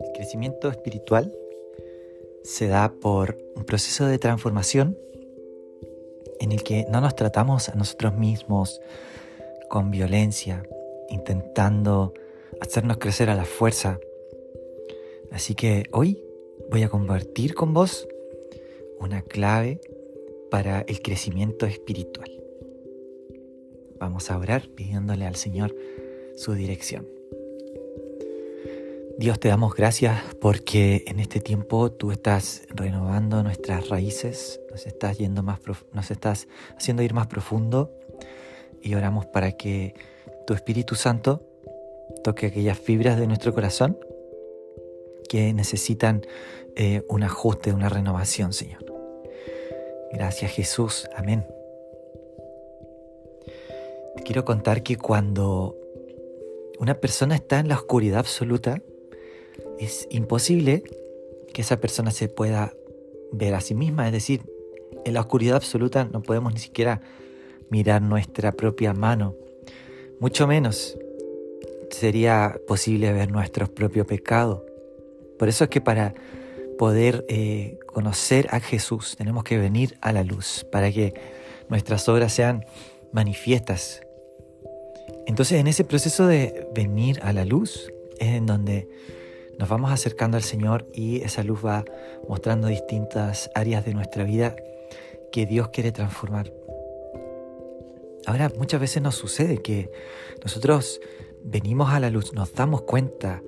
[0.00, 1.34] El crecimiento espiritual
[2.42, 4.96] se da por un proceso de transformación
[6.40, 8.80] en el que no nos tratamos a nosotros mismos
[9.68, 10.62] con violencia,
[11.10, 12.14] intentando
[12.60, 13.98] hacernos crecer a la fuerza.
[15.30, 16.22] Así que hoy
[16.70, 18.08] voy a compartir con vos
[19.00, 19.80] una clave
[20.50, 22.37] para el crecimiento espiritual.
[23.98, 25.74] Vamos a orar pidiéndole al Señor
[26.36, 27.06] su dirección.
[29.18, 35.18] Dios te damos gracias porque en este tiempo tú estás renovando nuestras raíces, nos estás,
[35.18, 35.58] yendo más
[35.92, 37.90] nos estás haciendo ir más profundo
[38.80, 39.94] y oramos para que
[40.46, 41.42] tu Espíritu Santo
[42.22, 43.98] toque aquellas fibras de nuestro corazón
[45.28, 46.22] que necesitan
[46.76, 48.84] eh, un ajuste, una renovación, Señor.
[50.12, 51.57] Gracias Jesús, amén.
[54.16, 55.76] Te quiero contar que cuando
[56.78, 58.82] una persona está en la oscuridad absoluta,
[59.78, 60.82] es imposible
[61.52, 62.72] que esa persona se pueda
[63.32, 64.42] ver a sí misma, es decir,
[65.04, 67.00] en la oscuridad absoluta no podemos ni siquiera
[67.70, 69.34] mirar nuestra propia mano,
[70.20, 70.98] mucho menos
[71.90, 74.62] sería posible ver nuestros propios pecados.
[75.38, 76.14] Por eso es que para
[76.78, 81.14] poder eh, conocer a Jesús tenemos que venir a la luz, para que
[81.68, 82.64] nuestras obras sean
[83.12, 84.02] manifiestas.
[85.26, 88.88] Entonces en ese proceso de venir a la luz es en donde
[89.58, 91.84] nos vamos acercando al Señor y esa luz va
[92.28, 94.56] mostrando distintas áreas de nuestra vida
[95.32, 96.52] que Dios quiere transformar.
[98.26, 99.90] Ahora muchas veces nos sucede que
[100.44, 101.00] nosotros
[101.42, 103.42] venimos a la luz, nos damos cuenta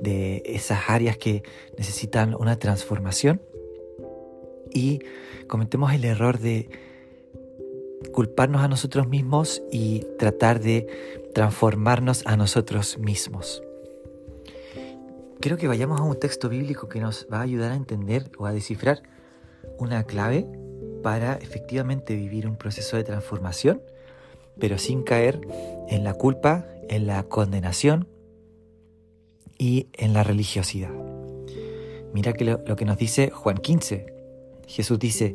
[0.00, 1.42] de esas áreas que
[1.78, 3.40] necesitan una transformación
[4.72, 5.00] y
[5.48, 6.68] cometemos el error de
[8.12, 10.86] culparnos a nosotros mismos y tratar de
[11.34, 13.62] transformarnos a nosotros mismos.
[15.40, 18.46] Quiero que vayamos a un texto bíblico que nos va a ayudar a entender o
[18.46, 19.02] a descifrar
[19.78, 20.46] una clave
[21.02, 23.82] para efectivamente vivir un proceso de transformación,
[24.58, 25.40] pero sin caer
[25.88, 28.08] en la culpa, en la condenación
[29.58, 30.92] y en la religiosidad.
[32.12, 34.06] Mira que lo, que nos dice Juan 15.
[34.66, 35.34] Jesús dice,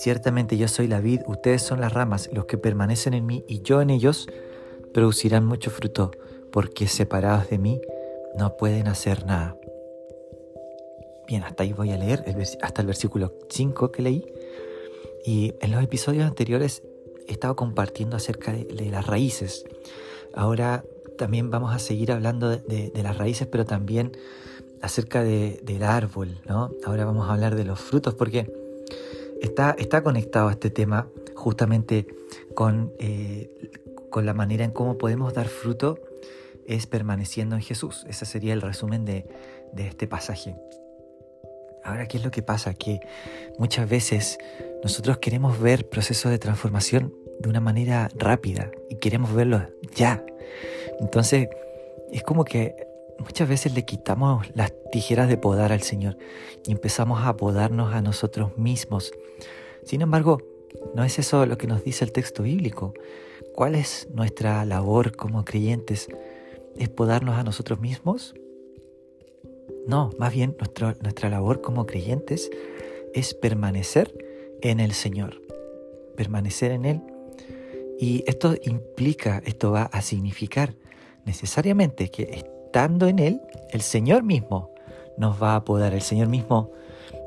[0.00, 3.60] Ciertamente yo soy la vid, ustedes son las ramas, los que permanecen en mí y
[3.60, 4.30] yo en ellos
[4.94, 6.10] producirán mucho fruto,
[6.50, 7.82] porque separados de mí
[8.34, 9.58] no pueden hacer nada.
[11.28, 12.24] Bien, hasta ahí voy a leer
[12.62, 14.24] hasta el versículo 5 que leí.
[15.26, 16.82] Y en los episodios anteriores
[17.28, 19.66] he estado compartiendo acerca de, las raíces.
[20.32, 20.82] Ahora
[21.18, 24.16] también vamos a seguir hablando de, las raíces, pero también
[24.80, 26.70] acerca del árbol, ¿no?
[26.86, 28.59] Ahora vamos a hablar de los frutos porque
[29.40, 32.06] está, conectado este tema justamente
[32.54, 33.50] con, eh,
[34.10, 35.98] con la manera en cómo podemos dar fruto
[36.66, 38.04] es permaneciendo en Jesús.
[38.08, 39.26] Ese sería el resumen de,
[39.76, 40.56] este pasaje.
[41.82, 42.74] Ahora, ¿qué es lo que pasa?
[42.74, 43.00] Que
[43.58, 44.38] muchas veces
[44.82, 50.24] nosotros queremos ver procesos de transformación de una manera rápida y queremos verlo ya.
[51.00, 51.48] Entonces,
[52.12, 52.89] es como que
[53.20, 56.16] muchas veces le quitamos las tijeras de podar al Señor
[56.66, 59.12] y empezamos a podarnos a nosotros mismos.
[59.84, 60.42] Sin embargo,
[60.94, 62.94] no es eso lo que nos dice el texto bíblico.
[63.54, 66.08] ¿Cuál es nuestra labor como creyentes?
[66.76, 68.34] es podarnos a nosotros mismos?
[69.86, 70.56] No, más bien
[71.02, 72.50] nuestra labor como creyentes
[73.14, 74.14] es permanecer
[74.60, 75.40] en el Señor,
[76.16, 77.00] permanecer en Él.
[77.98, 80.74] Y esto implica, esto va a significar
[81.24, 83.40] necesariamente que estando en Él,
[83.70, 84.70] el Señor mismo
[85.16, 86.70] nos va a podar, el Señor mismo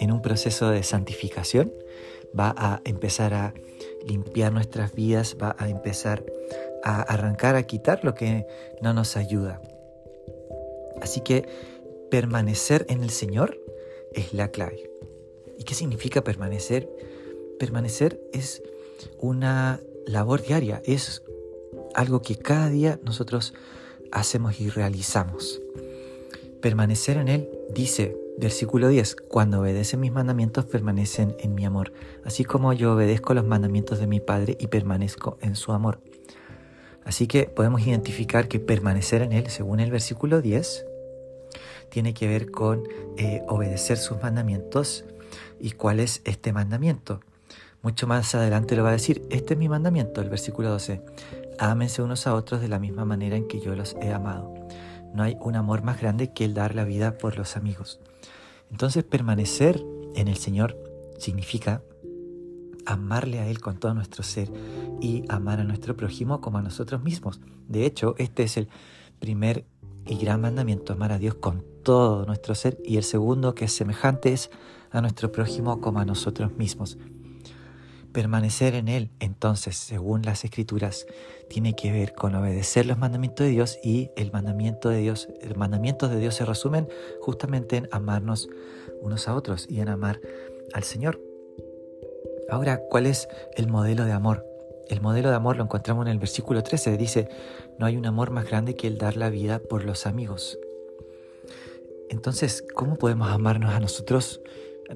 [0.00, 1.74] en un proceso de santificación
[2.38, 3.52] va a empezar a
[4.06, 6.24] limpiar nuestras vidas, va a empezar
[6.82, 8.46] a arrancar, a quitar lo que
[8.80, 9.60] no nos ayuda.
[11.02, 11.46] Así que
[12.10, 13.60] permanecer en el Señor
[14.14, 14.90] es la clave.
[15.58, 16.88] ¿Y qué significa permanecer?
[17.58, 18.62] Permanecer es
[19.18, 21.22] una labor diaria, es
[21.94, 23.52] algo que cada día nosotros
[24.12, 25.60] hacemos y realizamos.
[26.60, 31.92] Permanecer en Él dice, versículo 10, cuando obedecen mis mandamientos permanecen en mi amor,
[32.24, 36.00] así como yo obedezco los mandamientos de mi Padre y permanezco en su amor.
[37.04, 40.84] Así que podemos identificar que permanecer en Él, según el versículo 10,
[41.88, 42.82] tiene que ver con
[43.16, 45.04] eh, obedecer sus mandamientos.
[45.60, 47.20] ¿Y cuál es este mandamiento?
[47.82, 51.00] Mucho más adelante lo va a decir, este es mi mandamiento, el versículo 12.
[51.58, 54.52] Ámense unos a otros de la misma manera en que yo los he amado.
[55.14, 58.00] No hay un amor más grande que el dar la vida por los amigos.
[58.70, 59.82] Entonces permanecer
[60.14, 60.76] en el Señor
[61.18, 61.82] significa
[62.84, 64.50] amarle a Él con todo nuestro ser
[65.00, 67.40] y amar a nuestro prójimo como a nosotros mismos.
[67.68, 68.68] De hecho, este es el
[69.18, 69.66] primer
[70.06, 72.78] y gran mandamiento, amar a Dios con todo nuestro ser.
[72.84, 74.50] Y el segundo, que es semejante, es
[74.90, 76.98] a nuestro prójimo como a nosotros mismos.
[78.16, 81.06] Permanecer en Él, entonces, según las Escrituras,
[81.50, 85.58] tiene que ver con obedecer los mandamientos de Dios y el mandamiento de Dios, los
[85.58, 86.88] mandamientos de Dios se resumen
[87.20, 88.48] justamente en amarnos
[89.02, 90.18] unos a otros y en amar
[90.72, 91.20] al Señor.
[92.48, 94.46] Ahora, ¿cuál es el modelo de amor?
[94.88, 96.96] El modelo de amor lo encontramos en el versículo 13.
[96.96, 97.28] Dice,
[97.78, 100.58] no hay un amor más grande que el dar la vida por los amigos.
[102.08, 104.40] Entonces, ¿cómo podemos amarnos a nosotros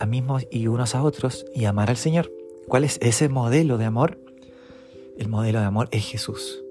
[0.00, 2.28] a mismos y unos a otros y amar al Señor?
[2.68, 4.18] ¿Cuál es ese modelo de amor?
[5.18, 6.62] El modelo de amor es Jesús.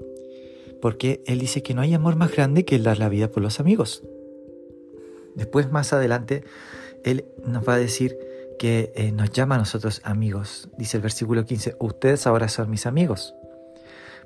[0.82, 3.42] Porque Él dice que no hay amor más grande que el dar la vida por
[3.42, 4.04] los amigos.
[5.36, 6.44] Después, más adelante,
[7.04, 8.18] Él nos va a decir,
[8.58, 10.70] que eh, nos llama a nosotros amigos.
[10.78, 13.36] Dice el versículo 15, ustedes ahora son mis amigos,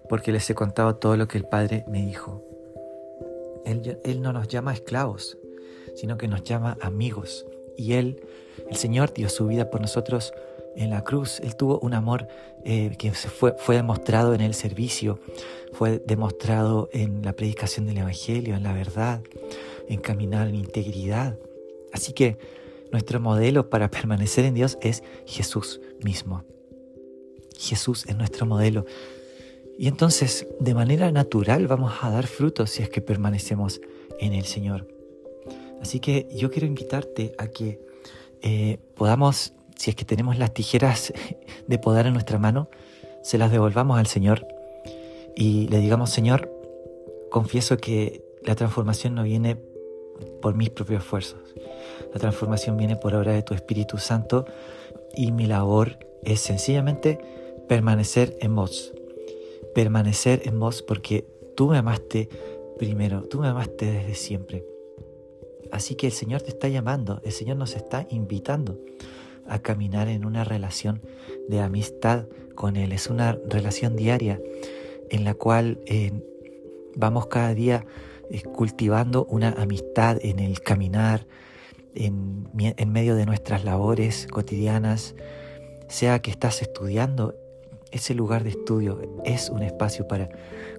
[0.09, 2.43] porque les he contado todo lo que el Padre me dijo.
[3.65, 5.37] Él, él no nos llama esclavos,
[5.95, 7.45] sino que nos llama amigos.
[7.75, 8.21] Y Él,
[8.69, 10.33] el Señor, dio su vida por nosotros
[10.77, 11.39] en la cruz.
[11.41, 12.27] Él tuvo un amor
[12.63, 15.19] eh, que fue, fue demostrado en el servicio,
[15.73, 19.21] fue demostrado en la predicación del Evangelio, en la verdad,
[19.89, 21.37] en caminar en integridad.
[21.91, 22.37] Así que
[22.91, 26.43] nuestro modelo para permanecer en Dios es Jesús mismo.
[27.57, 28.85] Jesús es nuestro modelo.
[29.77, 33.81] Y entonces, de manera natural, vamos a dar frutos si es que permanecemos
[34.19, 34.87] en el Señor.
[35.81, 37.79] Así que yo quiero invitarte a que
[38.41, 41.13] eh, podamos, si es que tenemos las tijeras
[41.67, 42.69] de podar en nuestra mano,
[43.21, 44.45] se las devolvamos al Señor
[45.35, 46.51] y le digamos, Señor,
[47.29, 49.57] confieso que la transformación no viene
[50.41, 51.39] por mis propios esfuerzos.
[52.13, 54.45] La transformación viene por obra de tu Espíritu Santo
[55.15, 57.19] y mi labor es sencillamente
[57.67, 58.93] permanecer en vos.
[59.75, 62.29] Permanecer en vos porque tú me amaste
[62.79, 64.65] primero, tú me amaste desde siempre.
[65.71, 68.79] Así que el Señor te está llamando, el Señor nos está invitando
[69.47, 71.01] a caminar en una relación
[71.47, 72.91] de amistad con Él.
[72.91, 74.39] Es una relación diaria
[75.09, 76.11] en la cual eh,
[76.95, 77.85] vamos cada día
[78.53, 81.25] cultivando una amistad en el caminar,
[81.95, 85.15] en, en medio de nuestras labores cotidianas,
[85.87, 87.35] sea que estás estudiando,
[87.91, 90.29] ese lugar de estudio es un espacio para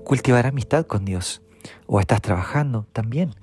[0.04, 1.42] cultivar amistad con Dios.
[1.86, 3.34] O estás trabajando también.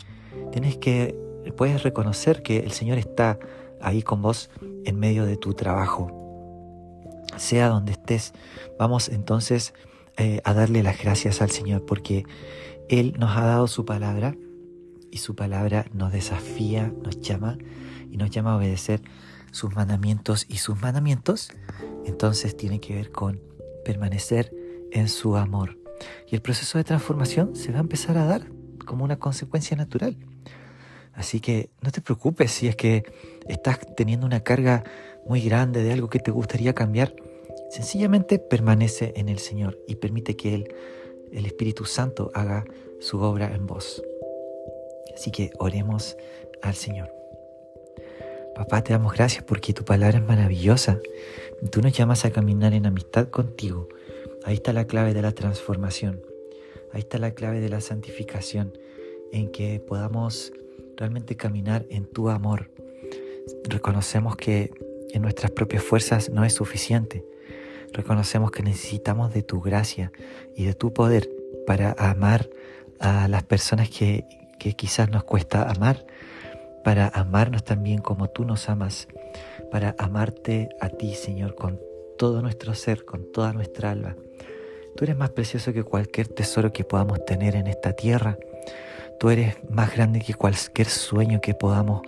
[0.52, 1.16] Tienes que,
[1.58, 3.40] puedes reconocer que el Señor está
[3.82, 4.50] ahí con vos
[4.86, 6.12] en medio de tu trabajo.
[7.38, 8.34] Sea donde estés,
[8.80, 9.74] vamos entonces
[10.18, 12.26] eh, a darle las gracias al Señor porque
[12.88, 14.36] él nos ha dado su palabra
[15.12, 17.58] y su palabra nos desafía, nos llama
[18.12, 19.02] y nos llama a obedecer
[19.52, 21.50] sus mandamientos y sus mandamientos
[22.06, 23.42] entonces tiene que ver con
[23.84, 24.54] permanecer
[24.92, 25.78] en su amor.
[26.30, 28.48] Y el proceso de transformación se va a empezar a dar
[28.86, 30.18] como una consecuencia natural.
[31.16, 33.04] Así que no te preocupes si es que
[33.48, 34.84] estás teniendo una carga
[35.26, 37.16] muy grande de algo que te gustaría cambiar.
[37.72, 40.76] Sencillamente permanece en el Señor y permite que Él
[41.36, 42.66] el Espíritu Santo haga
[43.00, 44.02] su obra en vos.
[45.14, 46.18] Así que oremos
[46.62, 47.12] al Señor.
[48.56, 51.00] Papá, te damos gracias porque tu palabra es maravillosa.
[51.72, 53.90] Tú nos llamas a caminar en amistad contigo.
[54.46, 56.22] Ahí está la clave de la transformación.
[56.94, 58.78] Ahí está la clave de la santificación,
[59.34, 60.54] en que podamos
[60.98, 62.72] realmente caminar en tu amor.
[63.70, 64.72] Reconocemos que
[65.12, 67.24] en nuestras propias fuerzas no es suficiente,
[67.96, 70.12] Reconocemos que necesitamos de tu gracia
[70.54, 71.30] y de tu poder
[71.66, 72.50] para amar
[73.00, 74.26] a las personas que,
[74.76, 76.06] quizás nos cuesta amar,
[76.84, 79.08] para amarnos también como tú nos amas,
[79.72, 81.80] para amarte a ti, Señor, con
[82.18, 84.18] todo nuestro ser, con toda nuestra alma.
[84.98, 88.38] Tú eres más precioso que cualquier tesoro que podamos tener en esta tierra.
[89.20, 92.02] Tú eres más grande que cualquier sueño que podamos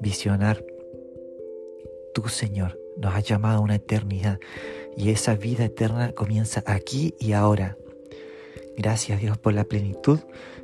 [0.00, 0.64] visionar.
[2.14, 4.38] Tú, Señor, nos has llamado a una eternidad
[4.96, 7.76] y esa vida eterna comienza aquí y ahora.
[8.76, 10.20] Gracias Dios por la plenitud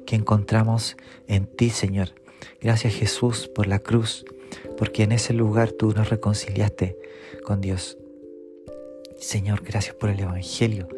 [0.06, 2.08] que encontramos en ti, Señor.
[2.60, 4.24] Gracias Jesús por la cruz,
[4.78, 6.96] porque en ese lugar tú nos reconciliaste
[7.44, 7.98] con Dios.
[9.18, 10.88] Señor, gracias por el Evangelio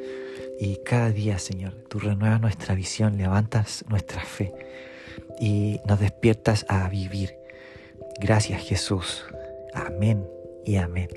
[0.60, 4.52] Y cada día, Señor, tú renuevas nuestra visión, levantas nuestra fe
[5.38, 7.36] y nos despiertas a vivir.
[8.20, 9.24] Gracias Jesús.
[9.74, 10.26] Amén
[10.64, 11.08] y amén.